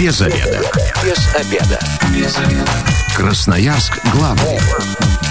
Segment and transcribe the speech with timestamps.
[0.00, 0.62] Без обеда.
[1.04, 1.78] Без обеда.
[2.16, 2.70] Без обеда.
[3.14, 4.58] Красноярск главный.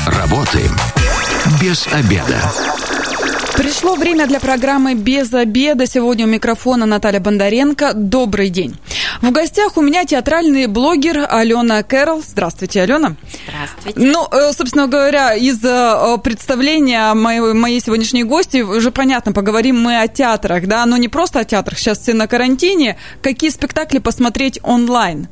[0.05, 0.77] Работаем
[1.59, 2.39] без обеда.
[3.57, 5.87] Пришло время для программы «Без обеда».
[5.87, 7.93] Сегодня у микрофона Наталья Бондаренко.
[7.95, 8.77] Добрый день.
[9.21, 12.23] В гостях у меня театральный блогер Алена Кэрол.
[12.25, 13.15] Здравствуйте, Алена.
[13.45, 13.99] Здравствуйте.
[13.99, 19.99] Ну, э, собственно говоря, из э, представления моей, моей сегодняшней гости уже понятно, поговорим мы
[19.99, 22.97] о театрах, да, но не просто о театрах, сейчас все на карантине.
[23.21, 25.27] Какие спектакли посмотреть онлайн?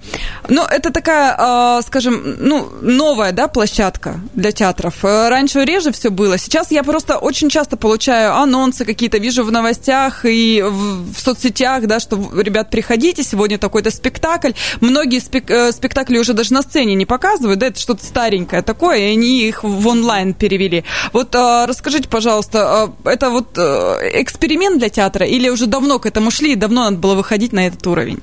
[0.49, 4.95] Ну, это такая, э, скажем, ну, новая, да, площадка для театров.
[5.03, 6.37] Раньше реже все было.
[6.37, 11.87] Сейчас я просто очень часто получаю анонсы какие-то, вижу в новостях и в, в соцсетях,
[11.87, 14.51] да, что, ребят, приходите, сегодня такой какой-то спектакль.
[14.81, 18.97] Многие спек- э, спектакли уже даже на сцене не показывают, да, это что-то старенькое такое,
[18.97, 20.83] и они их в онлайн перевели.
[21.13, 26.07] Вот а, расскажите, пожалуйста, а, это вот а, эксперимент для театра или уже давно к
[26.07, 28.19] этому шли и давно надо было выходить на этот уровень?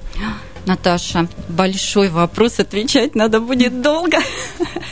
[0.67, 4.19] Наташа, большой вопрос, отвечать надо будет долго.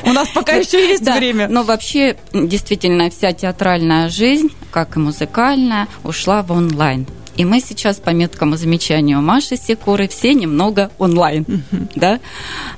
[0.05, 1.49] У нас пока еще есть да, время.
[1.49, 7.07] Но вообще, действительно, вся театральная жизнь, как и музыкальная, ушла в онлайн.
[7.37, 11.45] И мы сейчас, по меткому замечанию Маши Секуры, все немного онлайн.
[11.45, 11.91] Mm-hmm.
[11.95, 12.21] Да?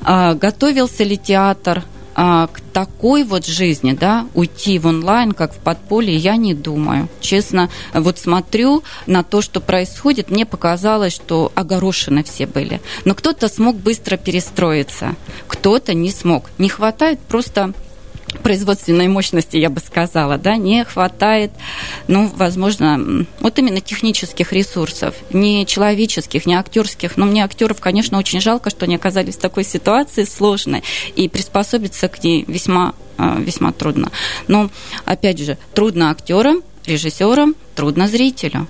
[0.03, 1.85] А, готовился ли театр
[2.17, 7.09] а, к такой вот жизни, да, уйти в онлайн, как в подполье, я не думаю.
[7.21, 12.81] Честно, вот смотрю на то, что происходит, мне показалось, что огорошены все были.
[13.05, 15.17] Но кто-то смог быстро перестроиться,
[15.49, 16.51] кто-то не смог.
[16.59, 17.73] Не хватает просто
[18.43, 21.51] производственной мощности, я бы сказала, да, не хватает,
[22.09, 27.17] ну, возможно, вот именно технических ресурсов, не человеческих, не актерских.
[27.17, 30.83] Но мне актеров, конечно, очень жалко, что они оказались в такой ситуации сложной,
[31.17, 34.11] и приспособиться к ней весьма а, весьма трудно.
[34.49, 34.71] Но,
[35.05, 38.67] опять же, трудно актерам, режиссерам, трудно зрителю.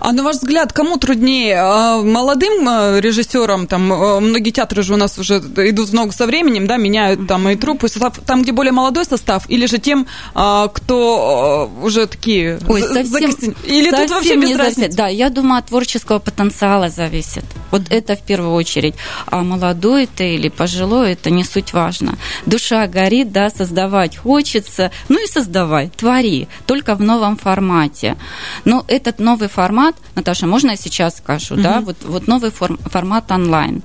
[0.00, 1.56] А на ваш взгляд, кому труднее?
[1.58, 6.12] А, молодым а, режиссерам, там, а, многие театры же у нас уже идут в ногу
[6.12, 9.78] со временем, да, меняют там и трупы, состав, там, где более молодой состав, или же
[9.78, 12.58] тем, кто уже такие...
[12.68, 13.30] Ой, совсем,
[13.64, 14.96] или совсем тут вообще без разницы?
[14.96, 17.44] Да, я думаю, от творческого потенциала зависит.
[17.70, 18.94] Вот это в первую очередь.
[19.26, 22.18] А молодой это или пожилой, это не суть важно.
[22.46, 28.16] Душа горит, да, создавать хочется, ну и создавай, твори, только в новом формате.
[28.64, 31.62] Но этот новый формат, Наташа, можно я сейчас скажу, mm-hmm.
[31.62, 33.82] да, вот, вот новый форм, формат онлайн.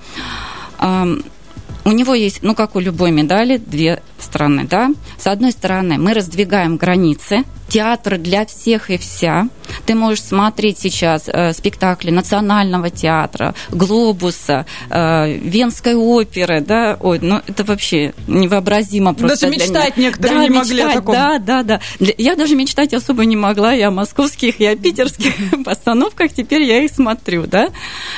[1.85, 4.91] У него есть, ну, как у любой медали, две стороны, да.
[5.18, 9.47] С одной стороны, мы раздвигаем границы, театр для всех и вся.
[9.88, 17.41] Ты можешь смотреть сейчас э, спектакли Национального театра, Глобуса, э, Венской оперы, да, ой, ну
[17.47, 19.47] это вообще невообразимо просто.
[19.47, 20.09] Даже мечтать меня.
[20.09, 21.16] некоторые да, не мечтать, могли о таком.
[21.16, 21.81] Да, да, да.
[22.19, 25.33] Я даже мечтать особо не могла, я о московских, я о питерских
[25.66, 27.69] постановках, теперь я их смотрю, да.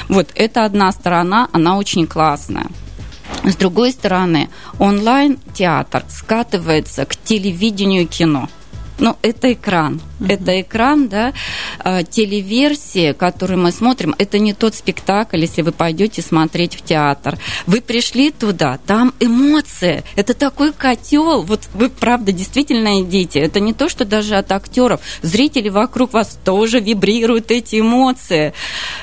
[0.09, 2.67] Вот, это одна сторона, она очень классная.
[3.45, 4.49] С другой стороны,
[4.79, 8.49] онлайн-театр скатывается к телевидению и кино.
[8.97, 9.99] Ну, это экран.
[10.19, 10.31] Uh-huh.
[10.31, 11.33] Это экран, да.
[11.79, 17.37] А, телеверсия, которую мы смотрим, это не тот спектакль, если вы пойдете смотреть в театр.
[17.67, 20.03] Вы пришли туда, там эмоции.
[20.15, 21.41] Это такой котел.
[21.41, 23.39] Вот вы, правда, действительно идите.
[23.39, 25.01] Это не то, что даже от актеров.
[25.21, 28.53] Зрители вокруг вас тоже вибрируют эти эмоции.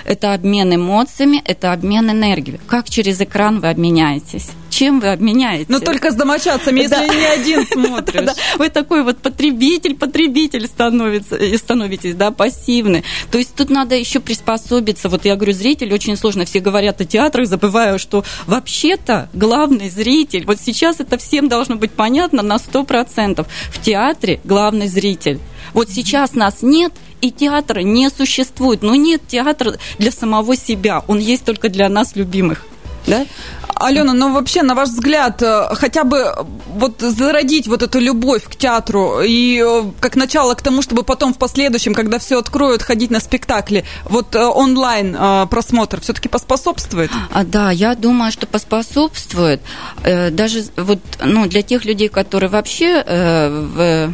[0.05, 2.61] Это обмен эмоциями, это обмен энергией.
[2.67, 4.49] Как через экран вы обменяетесь?
[4.73, 5.67] Чем вы обменяете?
[5.69, 7.07] Но только с домочадцами, если да.
[7.07, 8.25] не один смотришь.
[8.25, 13.05] Да, Вы такой вот потребитель, потребитель становится, и становитесь, да, пассивный.
[13.31, 15.09] То есть тут надо еще приспособиться.
[15.09, 16.45] Вот я говорю, зритель очень сложно.
[16.45, 21.93] Все говорят о театрах, забывая, что вообще-то главный зритель, вот сейчас это всем должно быть
[21.93, 23.47] понятно на 100%.
[23.71, 25.39] В театре главный зритель.
[25.75, 28.83] Вот сейчас нас нет, и театра не существует.
[28.83, 31.05] Но нет театра для самого себя.
[31.07, 32.65] Он есть только для нас, любимых.
[33.07, 33.27] Да?
[33.75, 36.33] Алена, ну вообще, на ваш взгляд, э, хотя бы
[36.69, 41.35] вот зародить вот эту любовь к театру и э, как начало к тому, чтобы потом
[41.35, 45.17] в последующем, когда все откроют, ходить на спектакли, вот э, онлайн
[45.49, 47.11] просмотр все-таки поспособствует?
[47.33, 49.61] А, да, я думаю, что поспособствует.
[50.03, 54.13] Даже вот ну, для тех людей, которые вообще в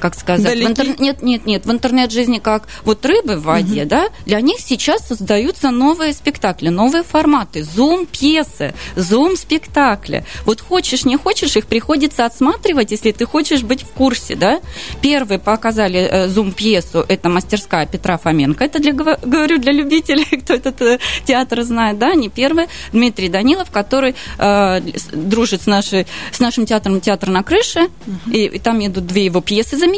[0.00, 1.00] как сказать, в интер...
[1.00, 3.90] нет, нет, нет, в интернет-жизни как вот рыбы в воде, угу.
[3.90, 10.24] да, для них сейчас создаются новые спектакли, новые форматы, зум-пьесы, зум-спектакли.
[10.44, 14.60] Вот хочешь, не хочешь, их приходится отсматривать, если ты хочешь быть в курсе, да.
[15.02, 20.80] Первые показали э, зум-пьесу, это мастерская Петра Фоменко, это для, говорю, для любителей, кто этот
[20.82, 24.80] э, театр знает, да, не первый, Дмитрий Данилов, который э,
[25.12, 28.30] дружит с, нашей, с нашим театром «Театр на крыше», угу.
[28.32, 29.89] и, и там идут две его пьесы замечательные.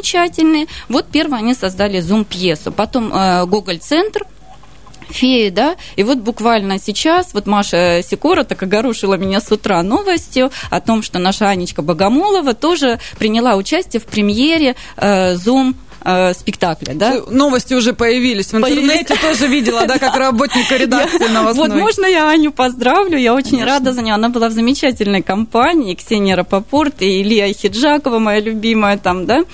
[0.89, 2.73] Вот первое они создали зум-пьесу.
[2.73, 4.27] Потом э, Гоголь-центр,
[5.13, 10.51] феи, да, и вот буквально сейчас, вот Маша Сикора так огорошила меня с утра новостью
[10.71, 15.75] о том, что наша Анечка Богомолова тоже приняла участие в премьере э, Zoom
[16.05, 17.21] э, спектакля, да?
[17.31, 21.69] Новости уже появились в интернете, тоже видела, да, как работника редакции новостной.
[21.69, 24.15] Вот можно я Аню поздравлю, я очень рада за нее.
[24.15, 29.45] Она была в замечательной компании, Ксения Рапопорт и Илья Хиджакова, моя любимая там, да?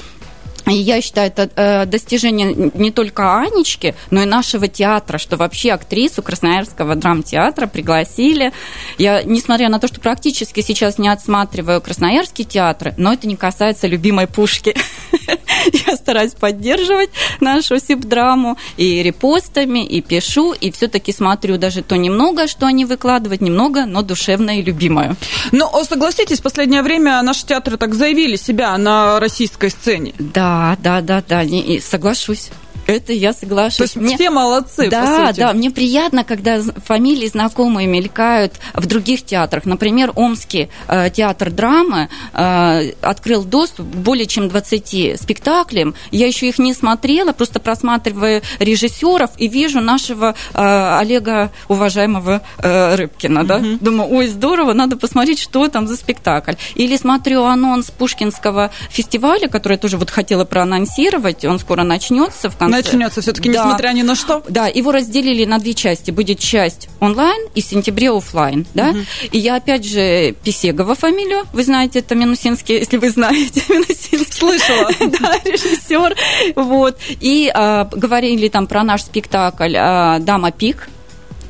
[0.69, 5.73] И я считаю, это э, достижение не только Анечки, но и нашего театра, что вообще
[5.73, 8.53] актрису Красноярского драмтеатра пригласили.
[8.99, 13.87] Я, несмотря на то, что практически сейчас не отсматриваю красноярские театры, но это не касается
[13.87, 14.75] любимой пушки.
[15.87, 17.11] Я стараюсь поддерживать
[17.41, 23.43] нашу СИП-драму и репостами, и пишу, и все-таки смотрю даже то немного, что они выкладывают,
[23.43, 25.17] немного, но душевное и любимое.
[25.53, 30.15] Но согласитесь, в последнее время наши театры так заявили себя на российской сцене.
[30.19, 32.49] Да, да, да, да, не, соглашусь.
[32.89, 33.77] Это я соглашусь.
[33.77, 34.17] То есть мне...
[34.17, 39.67] все молодцы, Да, да, мне приятно, когда фамилии знакомые мелькают в других театрах.
[39.67, 45.95] Например, Омский э, театр драмы э, открыл доступ к более чем 20 спектаклям.
[46.11, 52.95] Я еще их не смотрела, просто просматриваю режиссеров и вижу нашего э, Олега, уважаемого э,
[52.95, 53.45] Рыбкина.
[53.45, 53.57] Да?
[53.59, 53.79] Угу.
[53.83, 56.55] Думаю, ой, здорово, надо посмотреть, что там за спектакль.
[56.75, 62.57] Или смотрю анонс Пушкинского фестиваля, который я тоже вот хотела проанонсировать, он скоро начнется в
[62.57, 63.65] конце начнется все-таки, да.
[63.65, 64.43] несмотря ни на что.
[64.49, 66.11] Да, его разделили на две части.
[66.11, 68.91] Будет часть онлайн и в сентябре офлайн, да.
[68.91, 68.99] Угу.
[69.33, 74.33] И я опять же Писегова фамилию, вы знаете, это Минусинский, если вы знаете Минусинский.
[74.33, 74.91] Слышала.
[75.21, 76.17] да, режиссер.
[76.57, 76.99] Вот.
[77.21, 80.89] И а, говорили там про наш спектакль а, «Дама Пик»,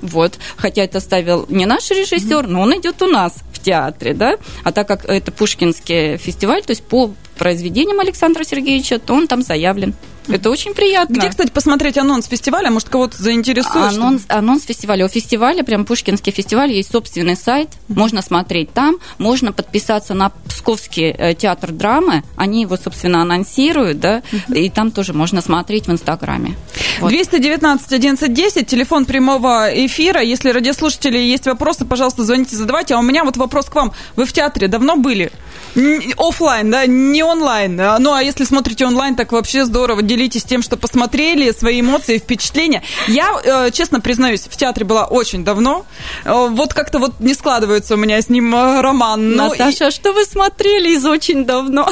[0.00, 0.38] вот.
[0.56, 4.36] Хотя это ставил не наш режиссер, но он идет у нас в театре, да.
[4.64, 9.42] А так как это Пушкинский фестиваль, то есть по произведениям Александра Сергеевича, то он там
[9.42, 9.94] заявлен.
[10.28, 11.14] Это очень приятно.
[11.14, 12.70] Где, кстати, посмотреть анонс фестиваля?
[12.70, 13.94] Может, кого-то заинтересует?
[13.94, 15.06] Анонс, анонс фестиваля.
[15.06, 17.70] У фестиваля, прям Пушкинский фестиваль, есть собственный сайт.
[17.88, 18.96] Можно смотреть там.
[19.18, 22.22] Можно подписаться на Псковский э, театр драмы.
[22.36, 24.22] Они его, собственно, анонсируют, да.
[24.54, 26.56] И там тоже можно смотреть в Инстаграме.
[27.00, 27.10] Вот.
[27.10, 30.20] 219 1110, телефон прямого эфира.
[30.20, 32.94] Если радиослушатели есть вопросы, пожалуйста, звоните, задавайте.
[32.94, 33.92] А у меня вот вопрос к вам.
[34.16, 35.30] Вы в театре давно были?
[36.16, 37.76] Оффлайн, да, не онлайн.
[37.76, 40.02] Ну, а если смотрите онлайн, так вообще здорово.
[40.18, 42.82] Делитесь тем, что посмотрели, свои эмоции, впечатления.
[43.06, 45.86] Я, э, честно признаюсь, в театре была очень давно.
[46.24, 49.36] Э, вот как-то вот не складывается у меня с ним э, роман.
[49.36, 49.90] Ну, Наташа, и...
[49.92, 51.88] что вы смотрели из очень давно?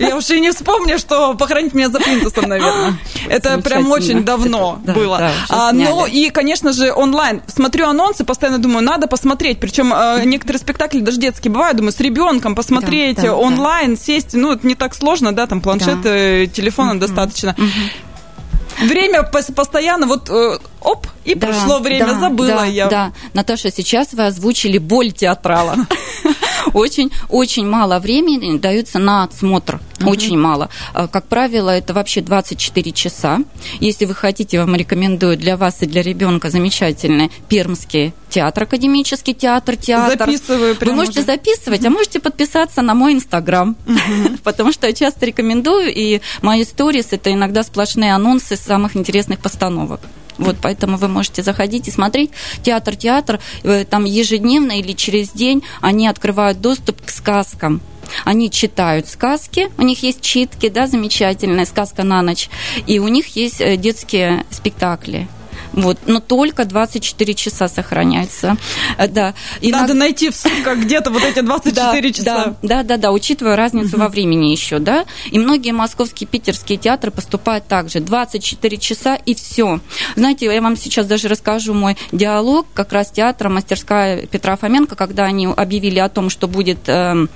[0.00, 2.94] Я уже и не вспомню, что похоронить меня за плинтусом, наверное.
[3.28, 5.18] Это прям очень давно Это, было.
[5.18, 7.42] Да, а, ну и, конечно же, онлайн.
[7.46, 9.60] Смотрю анонсы, постоянно думаю, надо посмотреть.
[9.60, 14.32] Причем э, некоторые спектакли даже детские бывают, думаю, с ребенком посмотреть да, онлайн, сесть.
[14.32, 15.98] Ну, это не так сложно, да, там планшет.
[16.04, 17.00] Э, телефона угу.
[17.00, 17.54] достаточно.
[17.58, 18.86] Угу.
[18.86, 22.86] Время постоянно вот э, оп, и да, прошло время, да, забыла да, я.
[22.86, 25.76] Да, Наташа, сейчас вы озвучили боль театрала.
[26.72, 29.80] Очень-очень мало времени дается на отсмотр.
[30.04, 30.70] Очень мало.
[30.94, 33.40] А, как правило, это вообще 24 часа.
[33.80, 39.76] Если вы хотите, вам рекомендую для вас и для ребенка замечательный Пермский театр, академический театр,
[39.76, 40.26] театр.
[40.26, 40.76] Записываю.
[40.80, 41.26] Вы можете уже.
[41.26, 43.76] записывать, а можете подписаться на мой инстаграм,
[44.44, 50.00] потому что я часто рекомендую, и мои сторис это иногда сплошные анонсы самых интересных постановок.
[50.40, 52.30] Вот поэтому вы можете заходить и смотреть.
[52.62, 57.82] Театр, театр, э, там ежедневно или через день они открывают доступ к сказкам.
[58.24, 62.48] Они читают сказки, у них есть читки, да, замечательная сказка на ночь,
[62.86, 65.28] и у них есть э, детские спектакли.
[65.72, 68.56] Вот, но только 24 часа сохраняется.
[68.98, 69.34] Э, да.
[69.60, 70.00] И Надо на...
[70.00, 72.24] найти в сутках где-то вот эти 24 да, часа.
[72.24, 74.04] Да, да, да, да, учитывая разницу угу.
[74.04, 75.04] во времени еще, да.
[75.30, 78.00] И многие московские, питерские театры поступают так же.
[78.00, 79.80] 24 часа и все.
[80.16, 85.24] Знаете, я вам сейчас даже расскажу мой диалог как раз театра «Мастерская Петра Фоменко», когда
[85.24, 86.88] они объявили о том, что будет...
[86.88, 87.26] Э,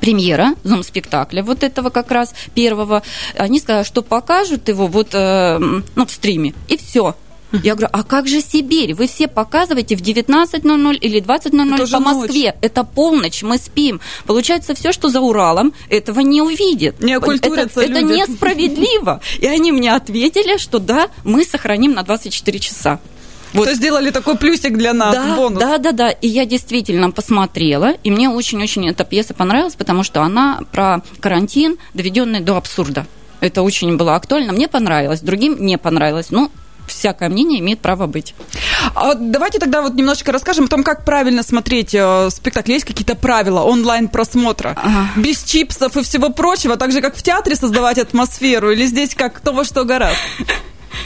[0.00, 3.02] премьера зум-спектакля вот этого как раз первого.
[3.36, 7.14] Они сказали, что покажут его вот э, ну, в стриме, и все.
[7.62, 8.94] Я говорю, а как же Сибирь?
[8.94, 12.46] Вы все показываете в 19.00 или 20.00 по Москве.
[12.46, 12.54] Ночь.
[12.62, 14.00] Это полночь, мы спим.
[14.26, 17.00] Получается, все, что за Уралом, этого не увидит.
[17.00, 19.20] Не это, это несправедливо.
[19.38, 23.00] И они мне ответили, что да, мы сохраним на 24 часа.
[23.52, 23.66] Вот.
[23.66, 25.60] То сделали такой плюсик для нас, да, бонус.
[25.60, 26.10] Да, да, да.
[26.10, 31.78] И я действительно посмотрела, и мне очень-очень эта пьеса понравилась, потому что она про карантин,
[31.94, 33.06] доведенный до абсурда.
[33.40, 34.52] Это очень было актуально.
[34.52, 36.26] Мне понравилось, другим не понравилось.
[36.30, 36.50] Ну,
[36.86, 38.34] всякое мнение имеет право быть.
[38.94, 42.72] А давайте тогда вот немножечко расскажем о том, как правильно смотреть э, спектакль.
[42.72, 44.76] Есть какие-то правила онлайн-просмотра?
[44.76, 45.08] Ага.
[45.16, 48.70] Без чипсов и всего прочего, так же, как в театре создавать атмосферу?
[48.70, 50.18] Или здесь как кто во что гораздо?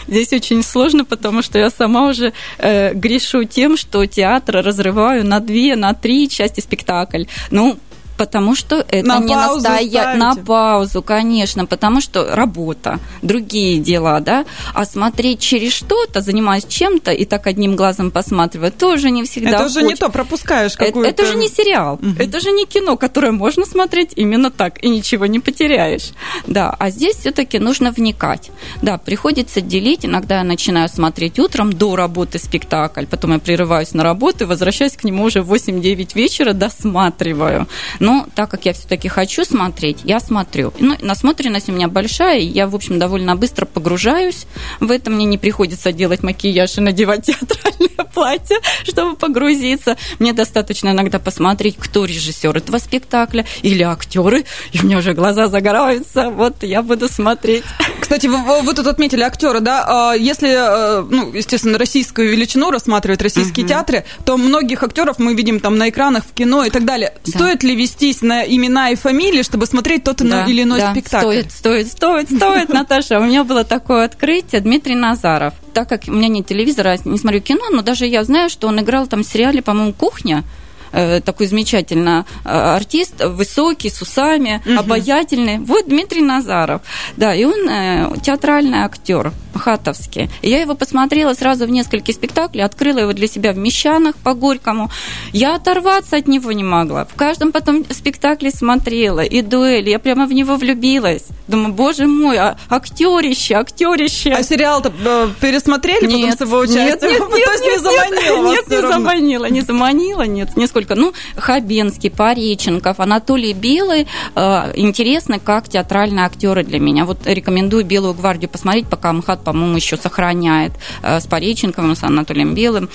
[0.07, 5.41] Здесь очень сложно, потому что я сама уже э, грешу тем, что театр разрываю на
[5.41, 7.25] две, на три части спектакль.
[7.51, 7.79] Ну,
[8.21, 10.15] Потому что это на не настоя...
[10.15, 14.45] На паузу, конечно, потому что работа, другие дела, да.
[14.75, 19.65] А смотреть через что-то, занимаясь чем-то и так одним глазом посматривать, тоже не всегда Это
[19.65, 21.09] уже не то, пропускаешь какую-то...
[21.09, 22.15] Это, это же не сериал, угу.
[22.19, 26.11] это же не кино, которое можно смотреть именно так, и ничего не потеряешь.
[26.47, 28.51] Да, а здесь все таки нужно вникать.
[28.83, 34.05] Да, приходится делить, иногда я начинаю смотреть утром до работы спектакль, потом я прерываюсь на
[34.05, 37.67] работу и возвращаюсь к нему уже в 8-9 вечера, досматриваю.
[37.99, 40.73] Но но так как я все-таки хочу смотреть, я смотрю.
[40.81, 44.47] Ну, насмотренность у меня большая, я, в общем, довольно быстро погружаюсь
[44.81, 45.11] в это.
[45.11, 49.97] Мне не приходится делать макияж и надевать театральное платье, чтобы погрузиться.
[50.19, 55.47] Мне достаточно иногда посмотреть, кто режиссер этого спектакля или актеры, и у меня уже глаза
[55.47, 56.31] загораются.
[56.31, 57.63] Вот я буду смотреть.
[58.01, 59.85] Кстати, вы, вы тут отметили актера, да?
[59.87, 63.69] А если, э, ну, естественно, российскую величину рассматривать российские uh-huh.
[63.69, 67.15] театры, то многих актеров мы видим там на экранах, в кино и так далее.
[67.25, 67.31] Да.
[67.31, 70.93] Стоит ли вести вестись на имена и фамилии, чтобы смотреть тот да, или иной да,
[70.93, 71.27] спектакль.
[71.27, 73.19] Стоит, стоит, стоит, стоит, Наташа.
[73.19, 74.61] У меня было такое открытие.
[74.61, 75.55] Дмитрий Назаров.
[75.75, 78.81] Так как у меня нет телевизора, не смотрю кино, но даже я знаю, что он
[78.81, 80.45] играл там в сериале, по-моему, «Кухня»,
[80.93, 84.79] э, такой замечательный э, артист, высокий, с усами, угу.
[84.79, 85.59] обаятельный.
[85.59, 86.83] Вот Дмитрий Назаров.
[87.17, 90.31] Да, и он э, театральный актер хатовский.
[90.43, 94.35] И я его посмотрела сразу в нескольких спектаклях, открыла его для себя в Мещанах по
[94.35, 94.91] Горькому.
[95.33, 97.05] Я оторваться от него не могла.
[97.05, 99.89] В каждом потом спектакле смотрела, и дуэль.
[99.89, 101.25] Я прямо в него влюбилась.
[101.49, 104.31] Думаю, боже мой, а, актерище, актерище.
[104.33, 104.93] А сериал-то
[105.41, 106.91] пересмотрели нет, потом с его участием?
[106.91, 110.95] Нет, нет, нет, То есть нет, не заманила Нет, не заманила, не заманила, нет, нисколько.
[110.95, 114.07] Ну, Хабенский, Пореченков, Анатолий Белый.
[114.35, 117.05] Э, интересны как театральные актеры для меня.
[117.05, 120.73] Вот рекомендую «Белую гвардию» посмотреть, пока МХАТ по-моему, еще сохраняет
[121.03, 122.89] э, с Пореченковым, с Анатолием Белым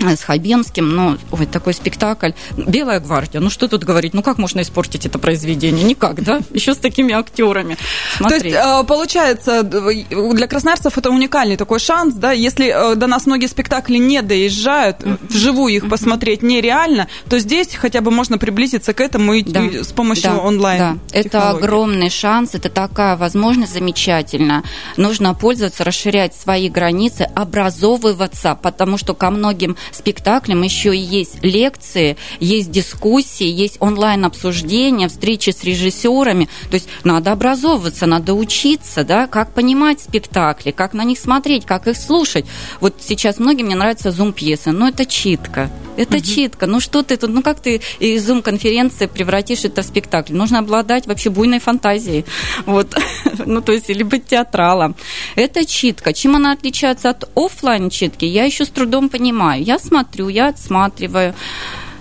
[0.00, 2.30] с Хабенским, ну, ой, такой спектакль.
[2.56, 5.84] «Белая гвардия», ну что тут говорить, ну как можно испортить это произведение?
[5.84, 6.40] Никак, да?
[6.52, 7.76] Еще с такими актерами.
[8.16, 8.42] Смотреть.
[8.42, 13.26] То есть, э, получается, для красноярцев это уникальный такой шанс, да, если э, до нас
[13.26, 19.00] многие спектакли не доезжают, вживую их посмотреть нереально, то здесь хотя бы можно приблизиться к
[19.00, 19.62] этому и, да.
[19.82, 20.38] с помощью да.
[20.38, 20.78] онлайн.
[20.78, 24.62] Да, это огромный шанс, это такая возможность замечательная.
[24.96, 32.16] Нужно пользоваться, расширять свои границы, образовываться, потому что ко многим спектаклем еще и есть лекции,
[32.38, 36.48] есть дискуссии, есть онлайн-обсуждения, встречи с режиссерами.
[36.70, 41.86] То есть надо образовываться, надо учиться, да, как понимать спектакли, как на них смотреть, как
[41.86, 42.44] их слушать.
[42.80, 45.70] Вот сейчас многим мне нравятся зум-пьесы, но это читка.
[45.96, 46.24] Это угу.
[46.24, 46.66] читка.
[46.66, 50.34] Ну что ты тут, ну как ты из зум-конференции превратишь это в спектакль?
[50.34, 52.24] Нужно обладать вообще буйной фантазией.
[52.64, 52.96] Вот.
[53.46, 54.96] ну то есть, или быть театралом.
[55.34, 56.12] Это читка.
[56.12, 59.62] Чем она отличается от офлайн читки, я еще с трудом понимаю.
[59.62, 61.34] Я смотрю, я отсматриваю,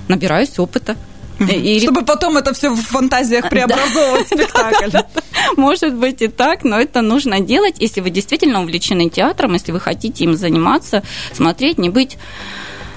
[0.07, 0.95] набираюсь опыта.
[1.39, 1.79] И...
[1.79, 4.97] Чтобы потом это все в фантазиях преобразовывать спектакль.
[5.57, 9.79] Может быть и так, но это нужно делать, если вы действительно увлечены театром, если вы
[9.79, 12.17] хотите им заниматься, смотреть, не быть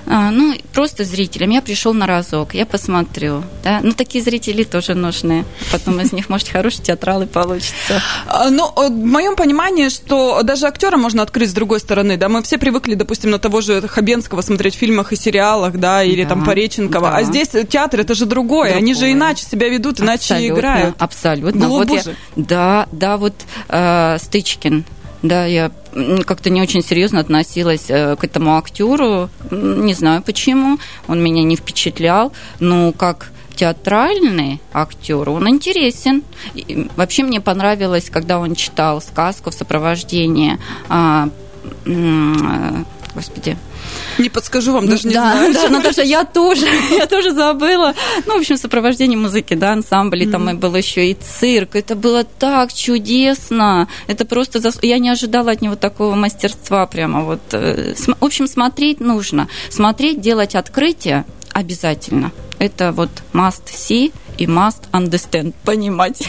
[0.07, 1.51] ну, просто зрителям.
[1.51, 3.43] Я пришел на разок, я посмотрю.
[3.65, 3.81] Да?
[3.83, 5.45] Ну, такие зрители тоже нужны.
[5.71, 8.03] Потом из них, может, хороший театрал и получится.
[8.27, 12.17] А, ну, в моем понимании, что даже актера можно открыть с другой стороны.
[12.17, 12.29] Да?
[12.29, 16.23] Мы все привыкли, допустим, на того же Хабенского смотреть в фильмах и сериалах, да, или
[16.23, 17.11] да, там Пореченкова.
[17.11, 17.17] Да.
[17.17, 18.53] А здесь театр это же другое.
[18.53, 18.75] другое.
[18.77, 20.95] Они же иначе себя ведут, иначе абсолютно, играют.
[20.99, 21.69] Абсолютно.
[21.69, 22.03] Вот я,
[22.37, 23.35] да, да, вот
[23.69, 24.85] э, Стычкин
[25.23, 25.71] да, я
[26.27, 29.31] как-то не очень серьезно относилась э, к этому актеру.
[29.51, 30.79] Не знаю почему.
[31.07, 32.33] Он меня не впечатлял.
[32.59, 36.23] Но как театральный актер, он интересен.
[36.55, 41.29] И вообще мне понравилось, когда он читал сказку в сопровождении а,
[41.87, 43.57] а, господи.
[44.19, 45.55] Не подскажу вам, даже не да, знаю.
[45.55, 47.95] Да, Наташа, я тоже, я тоже забыла.
[48.27, 50.31] Ну, в общем, сопровождение музыки, да, ансамбли, mm-hmm.
[50.31, 51.75] там и был еще и цирк.
[51.75, 53.89] Это было так чудесно.
[54.07, 54.61] Это просто...
[54.61, 54.79] Зас...
[54.83, 57.41] Я не ожидала от него такого мастерства прямо вот.
[57.53, 59.49] Э, в общем, смотреть нужно.
[59.71, 62.33] Смотреть, делать открытие обязательно.
[62.59, 66.23] Это вот must see и must understand, понимать.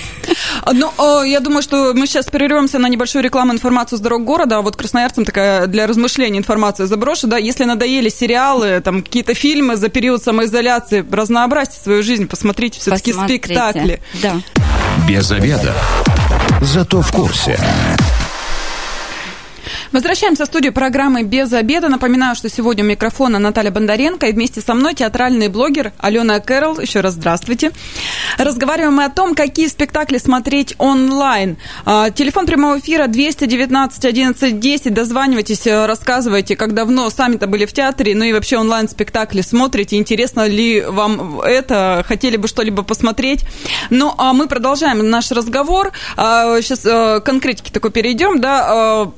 [0.72, 4.62] Ну, я думаю, что мы сейчас прервемся на небольшую рекламу информацию с дорог города, а
[4.62, 9.90] вот красноярцам такая для размышления информация заброшу, да, если надоели сериалы, там какие-то фильмы за
[9.90, 14.02] период самоизоляции, разнообразьте свою жизнь, посмотрите все-таки спектакли.
[14.22, 14.42] Да.
[15.08, 15.74] Без обеда.
[16.62, 17.60] Зато в курсе.
[19.91, 21.89] Возвращаемся в студию программы «Без обеда».
[21.89, 26.79] Напоминаю, что сегодня у микрофона Наталья Бондаренко и вместе со мной театральный блогер Алена Кэрол.
[26.79, 27.72] Еще раз здравствуйте.
[28.38, 31.58] Разговариваем мы о том, какие спектакли смотреть онлайн.
[31.86, 34.93] А, телефон прямого эфира 219 11 10.
[34.93, 39.98] Дозванивайтесь, э, рассказывайте, как давно сами-то были в театре, ну и вообще онлайн-спектакли смотрите.
[39.98, 42.03] Интересно ли вам это?
[42.08, 43.46] Хотели бы что-либо посмотреть?
[43.89, 45.91] Ну, а мы продолжаем наш разговор.
[46.15, 49.12] Сейчас а, э, конкретики такой перейдем, да, а,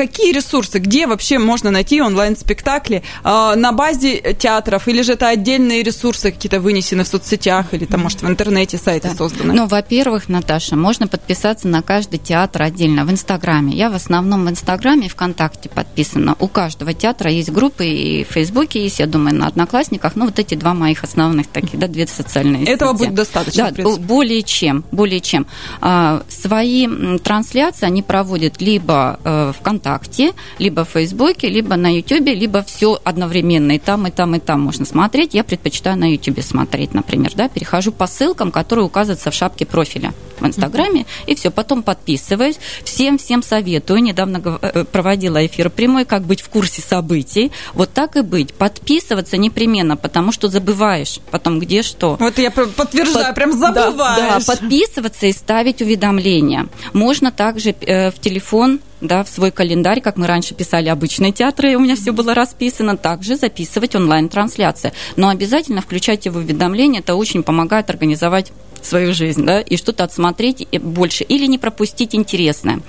[0.00, 3.02] какие ресурсы, где вообще можно найти онлайн-спектакли?
[3.22, 8.00] А, на базе театров или же это отдельные ресурсы какие-то вынесены в соцсетях или там,
[8.00, 9.14] может, в интернете сайты да.
[9.14, 9.52] созданы?
[9.52, 13.74] Ну, во-первых, Наташа, можно подписаться на каждый театр отдельно в Инстаграме.
[13.74, 16.34] Я в основном в Инстаграме и ВКонтакте подписана.
[16.38, 20.16] У каждого театра есть группы и в Фейсбуке есть, я думаю, на Одноклассниках.
[20.16, 23.04] Ну, вот эти два моих основных таких, да, две социальные Этого сети.
[23.04, 25.46] будет достаточно, Да, более чем, более чем.
[25.82, 26.88] А, свои
[27.18, 32.98] трансляции они проводят либо э, ВКонтакте, ВКонтакте, либо в Фейсбуке, либо на Ютубе, либо все
[33.04, 33.72] одновременно.
[33.72, 35.34] И там, и там, и там можно смотреть.
[35.34, 37.32] Я предпочитаю на Ютубе смотреть, например.
[37.34, 37.48] Да?
[37.48, 41.50] Перехожу по ссылкам, которые указываются в шапке профиля в Инстаграме, и все.
[41.50, 42.58] Потом подписываюсь.
[42.84, 44.02] Всем-всем советую.
[44.02, 47.52] Недавно э, проводила эфир прямой, как быть в курсе событий.
[47.74, 48.54] Вот так и быть.
[48.54, 52.16] Подписываться непременно, потому что забываешь потом где что.
[52.18, 53.34] Вот я подтверждаю, Под...
[53.34, 53.94] прям забываешь.
[53.96, 56.68] Да, да, подписываться и ставить уведомления.
[56.92, 61.76] Можно также э, в телефон да, в свой календарь, как мы раньше писали обычные театры,
[61.76, 64.92] у меня все было расписано, также записывать онлайн-трансляции.
[65.16, 68.52] Но обязательно включайте в уведомления, это очень помогает организовать
[68.82, 72.80] свою жизнь, да, и что-то отсмотреть больше или не пропустить интересное.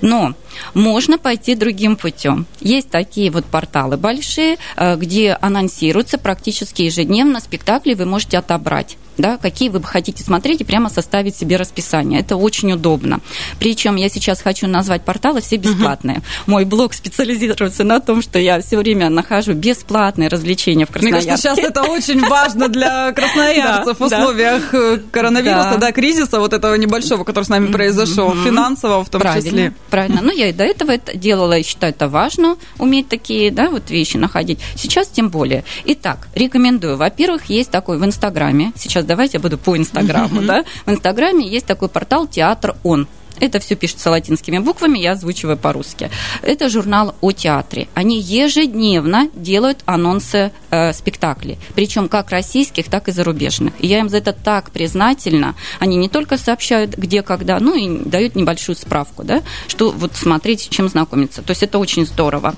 [0.00, 0.34] Но
[0.74, 2.46] можно пойти другим путем.
[2.60, 9.38] Есть такие вот порталы большие, э, где анонсируются практически ежедневно спектакли, вы можете отобрать да,
[9.38, 12.20] какие вы хотите смотреть и прямо составить себе расписание.
[12.20, 13.20] Это очень удобно.
[13.58, 16.18] Причем я сейчас хочу назвать порталы все бесплатные.
[16.18, 16.42] Uh-huh.
[16.46, 21.30] Мой блог специализируется на том, что я все время нахожу бесплатные развлечения в Красноярске.
[21.30, 26.52] Мне кажется, сейчас это очень важно для красноярцев в условиях э, коронавируса, да, кризиса вот
[26.52, 29.72] этого небольшого, который с нами произошел, финансового в том числе.
[29.90, 30.20] Правильно.
[30.22, 33.90] Ну, я и до этого это делала, и считаю, это важно, уметь такие, да, вот
[33.90, 34.58] вещи находить.
[34.74, 35.64] Сейчас тем более.
[35.84, 36.96] Итак, рекомендую.
[36.96, 41.66] Во-первых, есть такой в Инстаграме, сейчас давайте я буду по Инстаграму, да, в Инстаграме есть
[41.66, 43.08] такой портал «Театр Он».
[43.38, 46.10] Это все пишется латинскими буквами, я озвучиваю по-русски.
[46.42, 47.88] Это журнал о театре.
[47.94, 53.74] Они ежедневно делают анонсы э, спектаклей, причем как российских, так и зарубежных.
[53.78, 55.54] И я им за это так признательна.
[55.78, 60.68] Они не только сообщают, где, когда, ну и дают небольшую справку, да, что вот смотреть,
[60.70, 61.42] чем знакомиться.
[61.42, 62.54] То есть это очень здорово.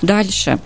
[0.00, 0.60] Дальше.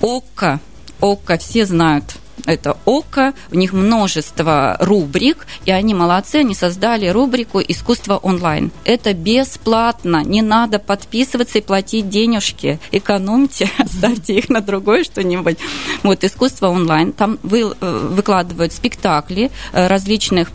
[0.00, 0.60] ОККО.
[1.00, 2.04] ОККО все знают
[2.46, 8.72] это ОКО, у них множество рубрик, и они молодцы, они создали рубрику «Искусство онлайн».
[8.84, 15.58] Это бесплатно, не надо подписываться и платить денежки, экономьте, оставьте их на другое что-нибудь.
[16.02, 20.50] Вот «Искусство онлайн», там вы, э, выкладывают спектакли э, различных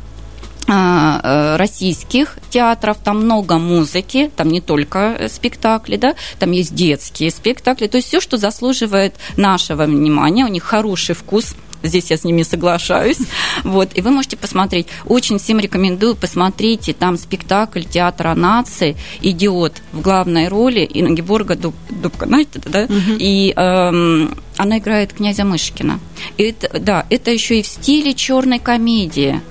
[0.69, 7.32] а, э, российских театров, там много музыки, там не только спектакли, да, там есть детские
[7.32, 12.23] спектакли, то есть все, что заслуживает нашего внимания, у них хороший вкус– здесь я с
[12.23, 13.19] ними соглашаюсь.
[13.63, 14.87] Вот, и вы можете посмотреть.
[15.05, 22.27] Очень всем рекомендую, посмотрите, там спектакль театра нации «Идиот» в главной роли Ингеборга Дуб, Дубка,
[22.27, 22.83] знаете, да?
[22.83, 23.17] Угу.
[23.19, 25.99] И эм, она играет князя Мышкина.
[26.37, 29.41] И это, да, это еще и в стиле черной комедии.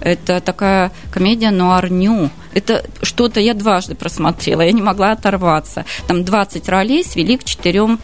[0.00, 2.30] Это такая комедия нуарню.
[2.54, 5.84] Это что-то я дважды просмотрела, я не могла оторваться.
[6.08, 8.00] Там 20 ролей свели к четырем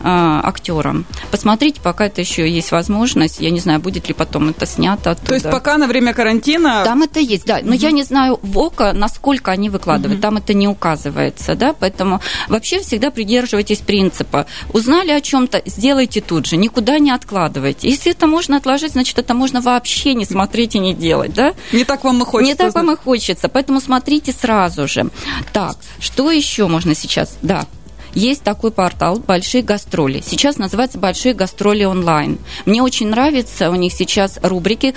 [0.00, 1.06] э, актерам.
[1.30, 3.40] Посмотрите, пока это еще есть возможность.
[3.40, 5.28] Я не знаю, будет ли потом это снято оттуда.
[5.28, 6.82] То есть пока на время карантина...
[6.84, 7.60] Там это есть, да.
[7.62, 7.80] Но угу.
[7.80, 10.18] я не знаю в ОКО, насколько они выкладывают.
[10.18, 10.22] Угу.
[10.22, 11.74] Там это не указывается, да.
[11.78, 14.46] Поэтому вообще всегда придерживайтесь принципа.
[14.72, 16.56] Узнали о чем-то, сделайте тут же.
[16.56, 17.88] Никуда не откладывайте.
[17.88, 21.54] Если это можно отложить, значит, это можно вообще не смотреть и не делать, да?
[21.72, 22.52] Не так вам и хочется.
[22.52, 23.48] Не так вам и хочется.
[23.48, 25.10] Поэтому смотрите сразу же.
[25.52, 27.36] Так, что еще можно сейчас?
[27.42, 27.66] Да,
[28.14, 30.22] есть такой портал «Большие гастроли».
[30.24, 32.38] Сейчас называется «Большие гастроли онлайн».
[32.66, 34.94] Мне очень нравится у них сейчас рубрики.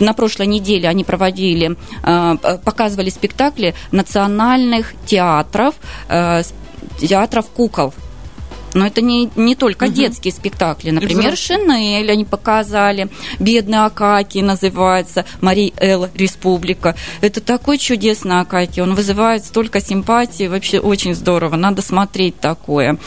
[0.00, 5.74] На прошлой неделе они проводили, э, показывали спектакли национальных театров,
[6.08, 6.42] э,
[7.00, 7.92] театров кукол–
[8.74, 9.92] но это не, не только угу.
[9.92, 10.90] детские спектакли.
[10.90, 16.08] Например, Шинель они показали, «Бедный Акаки» называется, «Мари Эл.
[16.14, 16.94] Республика».
[17.20, 22.98] Это такой чудесный Акаки, он вызывает столько симпатии, вообще очень здорово, надо смотреть такое.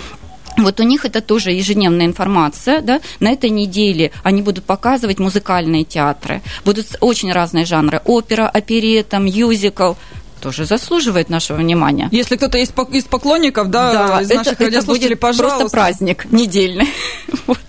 [0.58, 5.86] Вот у них это тоже ежедневная информация, да, на этой неделе они будут показывать музыкальные
[5.86, 9.94] театры, будут очень разные жанры, опера, оперета, мюзикл,
[10.40, 12.10] тоже заслуживает нашего внимания.
[12.12, 15.60] Если кто-то есть из поклонников, да, да из наших это, радиослушателей, это будет пожалуйста.
[15.60, 16.88] просто праздник недельный.
[17.48, 17.60] вот.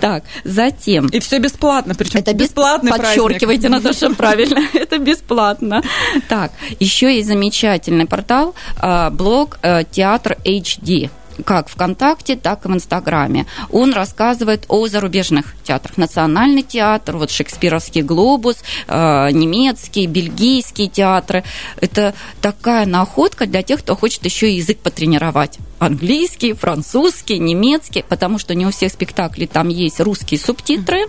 [0.00, 1.06] Так, затем...
[1.06, 3.68] И все бесплатно, причем это бесплатный Подчеркивайте.
[3.68, 5.82] Наташа, правильно, это бесплатно.
[6.28, 11.10] Так, еще есть замечательный портал, а, блог э, Театр HD
[11.44, 13.46] как ВКонтакте, так и в Инстаграме.
[13.70, 15.96] Он рассказывает о зарубежных театрах.
[15.96, 21.44] Национальный театр, вот Шекспировский глобус, э, немецкий, бельгийские театры.
[21.80, 28.38] Это такая находка для тех, кто хочет еще и язык потренировать английский, французский, немецкий, потому
[28.38, 31.06] что не у всех спектаклей там есть русские субтитры,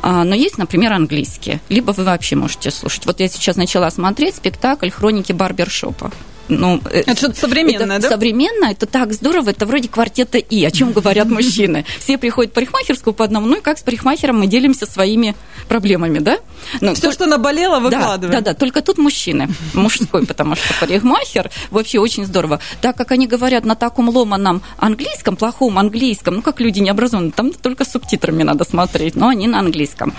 [0.00, 1.60] а, но есть, например, английские.
[1.68, 3.06] Либо вы вообще можете слушать.
[3.06, 6.10] Вот я сейчас начала смотреть спектакль «Хроники барбершопа»
[6.48, 8.08] ну, э, это что-то современное, это да?
[8.08, 11.84] Современное, это так здорово, это вроде квартета И, о чем говорят мужчины.
[11.98, 15.34] Все приходят в парикмахерскую по одному, ну и как с парикмахером мы делимся своими
[15.68, 16.38] проблемами, да?
[16.80, 17.14] Ну, Все, тут...
[17.14, 18.32] что наболело, выкладываем.
[18.32, 22.60] Да, да, да, только тут мужчины, мужской, потому что парикмахер вообще очень здорово.
[22.80, 27.52] Так как они говорят на таком ломаном английском, плохом английском, ну как люди необразованные, там
[27.52, 30.14] только с субтитрами надо смотреть, но они на английском.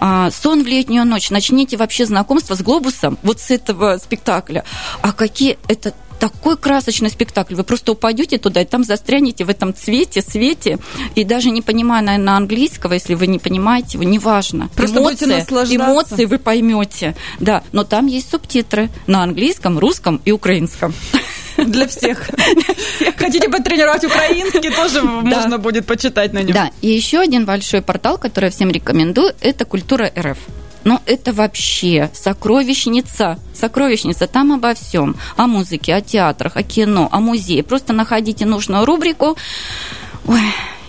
[0.00, 4.64] А, сон в летнюю ночь, начните вообще знакомство с глобусом, вот с этого спектакля.
[5.02, 7.54] А какие это такой красочный спектакль.
[7.54, 10.78] Вы просто упадете туда и там застрянете в этом цвете, свете.
[11.14, 14.68] И даже не понимая, наверное, английского, если вы не понимаете его, неважно.
[14.74, 17.16] Просто эмоции, эмоции вы поймете.
[17.38, 20.92] Да, но там есть субтитры на английском, русском и украинском.
[21.56, 22.28] Для всех.
[23.16, 26.52] Хотите потренировать украинский, тоже можно будет почитать на нем.
[26.52, 30.38] Да, и еще один большой портал, который я всем рекомендую, это «Культура РФ».
[30.84, 33.38] Но это вообще сокровищница.
[33.54, 34.26] Сокровищница.
[34.26, 35.16] Там обо всем.
[35.36, 37.62] О музыке, о театрах, о кино, о музее.
[37.62, 39.36] Просто находите нужную рубрику.
[40.26, 40.40] Ой,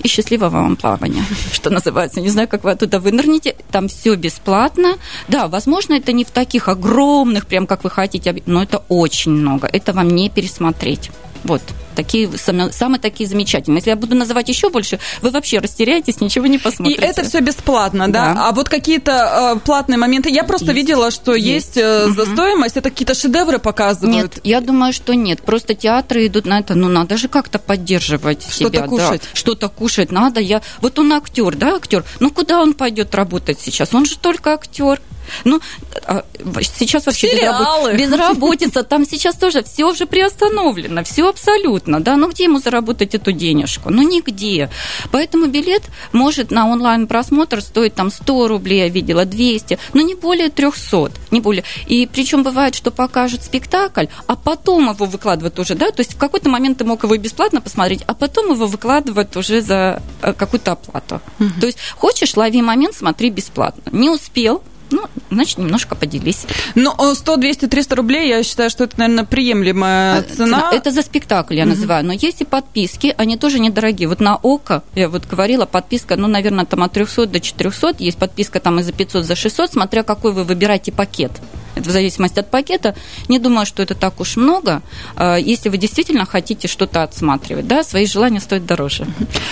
[0.04, 1.24] и счастливого вам плавания,
[1.54, 2.22] что называется.
[2.22, 3.56] Не знаю, как вы оттуда вынырнете.
[3.72, 4.94] Там все бесплатно.
[5.28, 9.68] Да, возможно, это не в таких огромных, прям как вы хотите, но это очень много.
[9.68, 11.12] Это вам не пересмотреть.
[11.44, 11.62] Вот
[12.02, 13.80] такие самые, такие замечательные.
[13.80, 17.02] Если я буду называть еще больше, вы вообще растеряетесь, ничего не посмотрите.
[17.02, 18.34] И это все бесплатно, да?
[18.34, 18.48] да.
[18.48, 20.78] А вот какие-то э, платные моменты, я просто есть.
[20.78, 24.36] видела, что есть, есть э, за стоимость, это какие-то шедевры показывают.
[24.36, 25.42] Нет, я думаю, что нет.
[25.42, 28.88] Просто театры идут на это, ну надо же как-то поддерживать Что-то себя.
[28.88, 29.22] кушать.
[29.22, 29.28] Да.
[29.34, 30.40] Что-то кушать надо.
[30.40, 30.62] Я...
[30.82, 32.04] Вот он актер, да, актер.
[32.20, 33.94] Ну куда он пойдет работать сейчас?
[33.94, 35.00] Он же только актер.
[35.44, 35.62] Ну,
[36.06, 36.24] а,
[36.62, 37.96] сейчас вообще Сериалы.
[37.96, 43.32] безработица, там сейчас тоже все уже приостановлено, все абсолютно, да, ну где ему заработать эту
[43.32, 43.90] денежку?
[43.90, 44.70] Ну, нигде.
[45.12, 50.50] Поэтому билет может на онлайн-просмотр стоить там 100 рублей, я видела, 200, но не более
[50.50, 51.64] 300, не более.
[51.88, 56.18] И причем бывает, что покажут спектакль, а потом его выкладывают уже, да, то есть в
[56.18, 60.74] какой-то момент ты мог его бесплатно посмотреть, а потом его выкладывают уже за э, какую-то
[60.74, 61.22] оплату.
[61.40, 61.60] Угу.
[61.60, 63.84] То есть хочешь, лови момент, смотри бесплатно.
[63.92, 66.46] Не успел, ну, значит, немножко поделись.
[66.76, 70.70] Ну, 100, 200, 300 рублей, я считаю, что это, наверное, приемлемая а, цена.
[70.72, 72.06] Это за спектакль я называю.
[72.06, 74.08] Но есть и подписки, они тоже недорогие.
[74.08, 77.96] Вот на ОКО, я вот говорила, подписка, ну, наверное, там от 300 до 400.
[78.00, 81.32] Есть подписка там и за 500, за 600, смотря какой вы выбираете пакет.
[81.76, 82.96] Это в зависимости от пакета.
[83.30, 84.82] Не думаю, что это так уж много,
[85.16, 87.68] а, если вы действительно хотите что-то отсматривать.
[87.68, 89.08] Да, свои желания стоят дороже.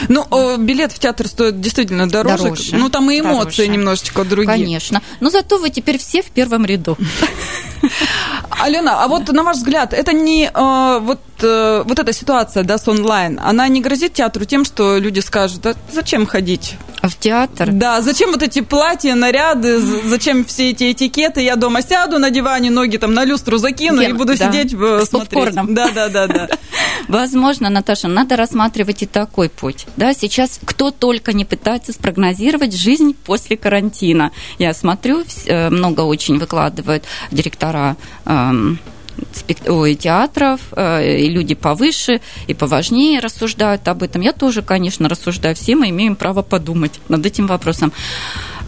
[0.09, 2.43] Ну, билет в театр стоит действительно дороже.
[2.43, 3.77] дороже ну, там и эмоции дороже.
[3.77, 4.47] немножечко другие.
[4.47, 5.01] Конечно.
[5.19, 6.97] Но зато вы теперь все в первом ряду.
[8.49, 12.77] Алена, а вот на ваш взгляд, это не э, вот, э, вот эта ситуация, да,
[12.77, 16.75] с онлайн, она не грозит театру тем, что люди скажут, а зачем ходить?
[17.01, 17.69] А в театр?
[17.71, 21.41] Да, зачем вот эти платья, наряды, зачем все эти этикеты?
[21.41, 24.47] Я дома сяду на диване, ноги там на люстру закину Гем, и буду да.
[24.51, 25.29] сидеть э, с смотреть.
[25.29, 25.73] Попкорном.
[25.73, 26.49] Да, да, да, да.
[27.07, 29.87] Возможно, Наташа, надо рассматривать и такой путь.
[29.95, 34.31] Да, сейчас кто только не пытается спрогнозировать жизнь после карантина.
[34.57, 37.68] Я смотрю, много очень выкладывают директора
[38.25, 38.79] эм,
[39.67, 44.21] ой, театров, э, и люди повыше и поважнее рассуждают об этом.
[44.21, 45.55] Я тоже, конечно, рассуждаю.
[45.55, 47.91] Все мы имеем право подумать над этим вопросом.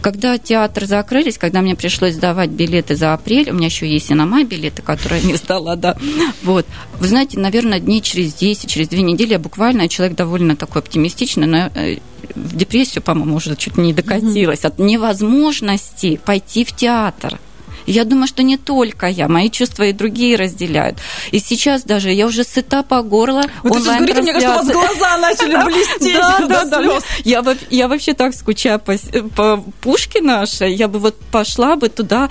[0.00, 4.14] Когда театры закрылись, когда мне пришлось сдавать билеты за апрель, у меня еще есть и
[4.14, 5.96] на май билеты, которые я не сдала, да.
[6.42, 6.66] Вот.
[6.98, 11.46] Вы знаете, наверное, дней через 10, через две недели я буквально, человек довольно такой оптимистичный,
[11.46, 11.98] но э,
[12.34, 17.38] в депрессию, по-моему, уже чуть не докатилась от невозможности пойти в театр.
[17.86, 20.98] Я думаю, что не только я, мои чувства и другие разделяют.
[21.30, 23.42] И сейчас даже я уже сыта по горло.
[23.62, 26.14] Вы сейчас говорите, мне кажется, у вас глаза начали блестеть.
[26.14, 26.98] Да, да, да.
[27.24, 28.96] Я, я вообще так скучаю по,
[29.34, 30.74] по Пушке нашей.
[30.74, 32.28] Я бы вот пошла бы туда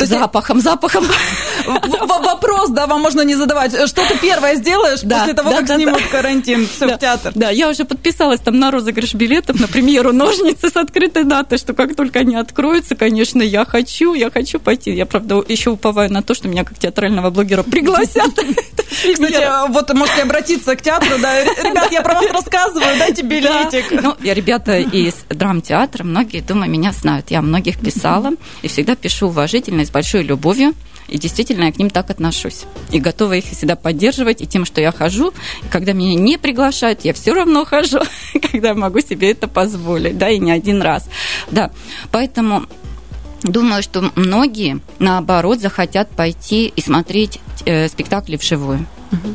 [0.00, 1.04] запахом, запахом.
[1.66, 3.72] Вопрос, да, вам можно не задавать.
[3.88, 6.66] Что ты первое сделаешь после того, как снимут карантин?
[6.66, 7.32] Все в театр.
[7.34, 11.74] Да, я уже подписалась там на розыгрыш билетов, на премьеру «Ножницы» с открытой датой, что
[11.74, 14.92] как только они откроются, конечно, я хочу, я хочу пойти.
[14.92, 18.30] Я, правда, еще уповаю на то, что меня как театрального блогера пригласят.
[18.86, 24.02] Кстати, вот можете обратиться к театру, да, ребят, я про вас рассказываю, дайте билетик.
[24.02, 27.30] Ну, я ребята из драмтеатра, многие, думаю, меня знают.
[27.30, 28.30] Я многих писала
[28.62, 30.74] и всегда пишу уважительно с большой любовью.
[31.08, 32.64] И действительно, я к ним так отношусь.
[32.90, 34.40] И готова их всегда поддерживать.
[34.40, 38.00] И тем, что я хожу, и когда меня не приглашают, я все равно хожу,
[38.52, 41.08] когда могу себе это позволить, да, и не один раз.
[41.50, 41.70] Да,
[42.10, 42.64] поэтому
[43.42, 48.86] думаю, что многие, наоборот, захотят пойти и смотреть э, спектакли вживую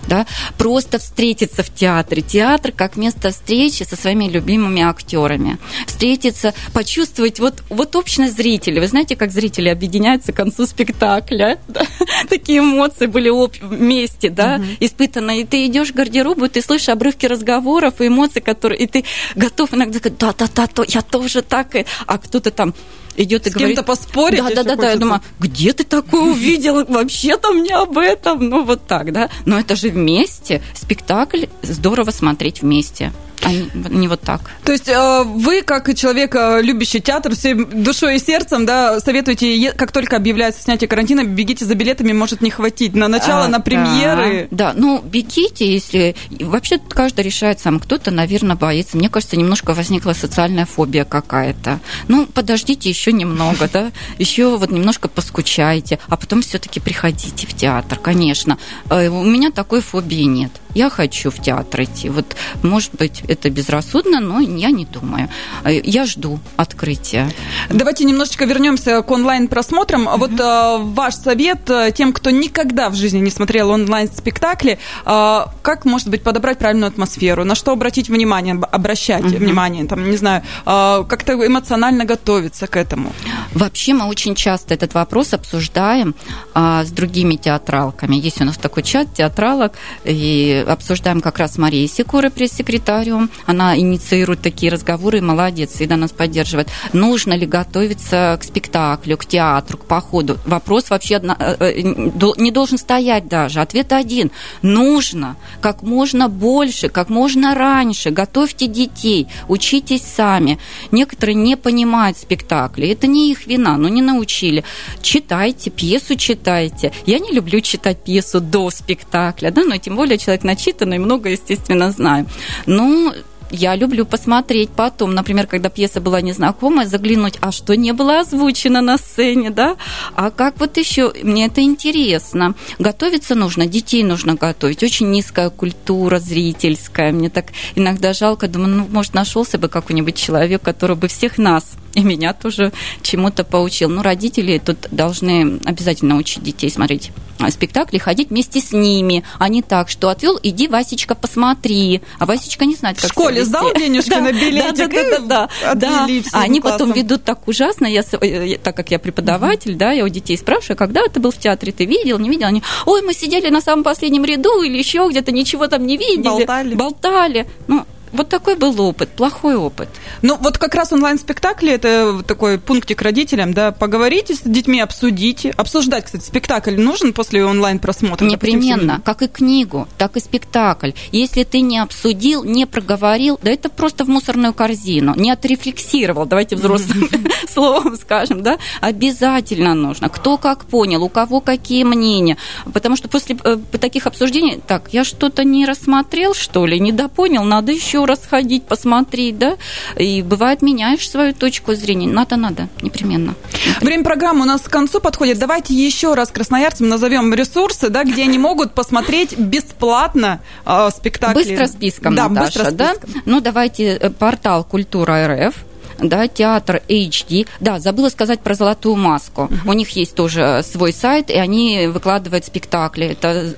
[0.08, 0.26] да,
[0.58, 2.22] просто встретиться в театре.
[2.22, 5.58] Театр как место встречи со своими любимыми актерами.
[5.88, 8.80] Встретиться, почувствовать вот, вот общность зрителей.
[8.80, 11.60] Вы знаете, как зрители объединяются к концу спектакля?
[11.72, 11.86] Да?
[12.28, 13.30] Такие эмоции были
[13.62, 14.66] вместе, да, угу.
[14.82, 15.42] испытаны.
[15.42, 18.80] И ты идешь в гардеробу, и ты слышишь обрывки разговоров и эмоций, которые...
[18.80, 19.06] И ты
[19.36, 21.76] готов иногда сказать, да-да-да, я тоже так.
[22.06, 22.74] А кто-то там
[23.18, 23.78] идет и С говорит...
[23.78, 24.40] кем-то поспорить?
[24.40, 24.92] Да, да, да, да.
[24.92, 26.86] Я думаю, где ты такое увидел?
[26.86, 28.50] Вообще там не об этом.
[28.50, 29.30] Ну, вот так, да.
[29.46, 30.62] Но это же вместе.
[30.74, 33.12] Спектакль здорово смотреть вместе
[33.44, 34.42] а не вот так.
[34.64, 39.72] То есть э, вы, как человек, э, любящий театр, всем душой и сердцем, да, советуете,
[39.74, 43.60] как только объявляется снятие карантина, бегите за билетами, может не хватить на начало, а, на
[43.60, 44.48] премьеры.
[44.52, 46.16] Да, да, ну бегите, если...
[46.40, 47.80] Вообще каждый решает сам.
[47.80, 48.98] Кто-то, наверное, боится.
[48.98, 51.80] Мне кажется, немножко возникла социальная фобия какая-то.
[52.08, 57.98] Ну, подождите еще немного, да, еще вот немножко поскучайте, а потом все-таки приходите в театр,
[57.98, 58.58] конечно.
[58.90, 62.10] Э, у меня такой фобии нет я хочу в театр идти.
[62.10, 65.30] Вот, может быть, это безрассудно, но я не думаю.
[65.66, 67.32] Я жду открытия.
[67.70, 70.08] Давайте немножечко вернемся к онлайн-просмотрам.
[70.08, 70.18] Mm-hmm.
[70.18, 75.86] Вот э, ваш совет э, тем, кто никогда в жизни не смотрел онлайн-спектакли, э, как,
[75.86, 79.38] может быть, подобрать правильную атмосферу, на что обратить внимание, обращать mm-hmm.
[79.38, 83.12] внимание, там, не знаю, э, как-то эмоционально готовиться к этому?
[83.54, 86.16] Вообще мы очень часто этот вопрос обсуждаем
[86.56, 88.16] э, с другими театралками.
[88.16, 93.30] Есть у нас такой чат театралок, и обсуждаем как раз Мария Секура, пресс-секретарем.
[93.46, 96.70] Она инициирует такие разговоры, молодец, всегда нас поддерживает.
[96.94, 100.38] Нужно ли готовиться к спектаклю, к театру, к походу?
[100.46, 103.62] Вопрос вообще э, э, не должен стоять даже.
[103.62, 104.32] Ответ один.
[104.62, 108.12] Нужно как можно больше, как можно раньше.
[108.12, 110.60] Готовьте детей, учитесь сами.
[110.92, 112.88] Некоторые не понимают спектакли.
[112.88, 114.64] Это не их вина, но не научили.
[115.02, 116.92] Читайте, пьесу читайте.
[117.06, 121.92] Я не люблю читать пьесу до спектакля, да, но тем более человек начитанный, много, естественно,
[121.92, 122.26] знаю.
[122.66, 123.14] Ну,
[123.52, 128.82] я люблю посмотреть потом, например, когда пьеса была незнакомая, заглянуть, а что не было озвучено
[128.82, 129.78] на сцене, да?
[130.16, 131.14] А как вот еще?
[131.24, 132.56] Мне это интересно.
[132.80, 134.84] Готовиться нужно, детей нужно готовить.
[134.84, 137.12] Очень низкая культура зрительская.
[137.12, 141.76] Мне так иногда жалко, думаю, ну, может, нашелся бы какой-нибудь человек, который бы всех нас
[141.94, 143.90] и меня тоже чему-то поучил.
[143.90, 147.12] Ну, родители тут должны обязательно учить детей смотреть
[147.50, 152.02] спектакли, ходить вместе с ними, а не так, что отвел, иди, Васечка, посмотри.
[152.20, 154.90] А Васечка не знает, как В школе сдал денежки на билетик
[155.28, 159.00] да, да, да, да, А они потом ведут так ужасно, я, э, так как я
[159.00, 162.48] преподаватель, да, я у детей спрашиваю, когда ты был в театре, ты видел, не видел?
[162.48, 166.24] Они, ой, мы сидели на самом последнем ряду или еще где-то, ничего там не видели.
[166.24, 166.76] Болтали.
[166.76, 167.48] Болтали.
[167.68, 169.90] Ну, вот такой был опыт, плохой опыт.
[170.22, 175.52] Ну, вот как раз онлайн-спектакли, это такой пунктик родителям, да, поговорите с детьми, обсудите.
[175.52, 178.26] Обсуждать, кстати, спектакль нужен после онлайн-просмотра?
[178.26, 180.92] Непременно, как и книгу, так и спектакль.
[181.12, 186.56] Если ты не обсудил, не проговорил, да это просто в мусорную корзину, не отрефлексировал, давайте
[186.56, 187.10] взрослым
[187.50, 190.10] словом скажем, да, обязательно нужно.
[190.10, 192.38] Кто как понял, у кого какие мнения.
[192.74, 197.44] Потому что после э, таких обсуждений, так, я что-то не рассмотрел, что ли, не допонял,
[197.44, 199.58] надо еще еще раз ходить, посмотреть, да,
[199.98, 202.08] и бывает меняешь свою точку зрения.
[202.08, 203.36] Надо, надо, непременно.
[203.82, 205.40] Время программы у нас к концу подходит.
[205.40, 211.44] Давайте еще раз красноярцам назовем ресурсы, да, где они могут посмотреть бесплатно э, спектакли.
[211.44, 213.12] Быстро списком, да, Наташа, быстро списком.
[213.14, 213.22] да?
[213.26, 215.56] Ну, давайте э, портал Культура РФ
[216.02, 217.48] да, театр HD.
[217.60, 219.44] Да, забыла сказать про «Золотую маску».
[219.44, 219.70] Uh-huh.
[219.70, 223.08] У них есть тоже свой сайт, и они выкладывают спектакли.
[223.08, 223.54] Это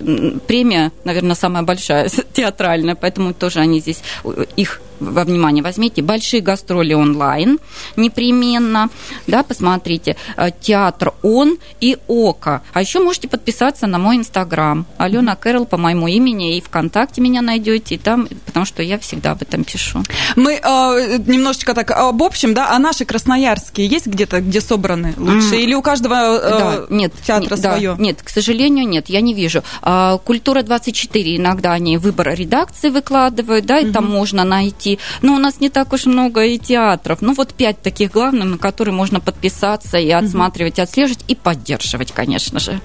[0.48, 4.02] премия, наверное, самая большая театральная, поэтому тоже они здесь,
[4.56, 7.60] их во внимание возьмите большие гастроли онлайн
[7.96, 8.90] непременно,
[9.28, 12.62] да, посмотрите, э, театр Он и Ока.
[12.74, 17.42] А еще можете подписаться на мой инстаграм, Алена Кэрол по моему имени, и ВКонтакте меня
[17.42, 20.04] найдете, и там, потому что я всегда об этом пишу.
[20.36, 25.56] Мы э, немножечко так об общем, да, а наши красноярские есть где-то, где собраны лучше,
[25.56, 25.62] mm.
[25.62, 27.96] или у каждого э, да, нет, театра нет, свое?
[27.96, 29.64] Да, нет, к сожалению, нет, я не вижу.
[29.82, 33.92] А, Культура 24 иногда они выбор редакции выкладывают, да, и mm-hmm.
[33.92, 34.93] там можно найти.
[35.22, 37.22] Но у нас не так уж много и театров.
[37.22, 40.84] Ну, вот пять таких главных, на которые можно подписаться и отсматривать, mm-hmm.
[40.84, 42.80] отслеживать и поддерживать, конечно же.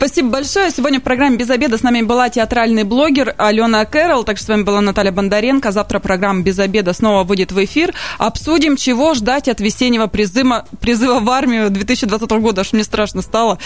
[0.00, 0.70] Спасибо большое.
[0.70, 4.24] Сегодня в программе «Без обеда» с нами была театральный блогер Алена Кэрол.
[4.24, 5.72] Также с вами была Наталья Бондаренко.
[5.72, 7.92] Завтра программа «Без обеда» снова выйдет в эфир.
[8.16, 12.62] Обсудим, чего ждать от весеннего призыва, призыва в армию 2020 года.
[12.62, 13.58] Аж мне страшно стало,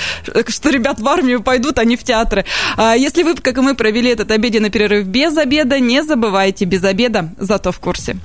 [0.49, 2.45] что ребят в армию пойдут, а не в театры.
[2.77, 6.83] А если вы, как и мы, провели этот обеденный перерыв без обеда, не забывайте без
[6.83, 8.17] обеда, зато в курсе.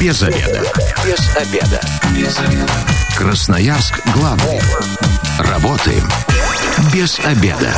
[0.00, 0.62] Без обеда.
[1.04, 1.80] Без обеда.
[2.16, 2.72] Без обеда.
[3.16, 4.60] Красноярск главный.
[5.38, 6.08] Работаем
[6.92, 7.72] без обеда.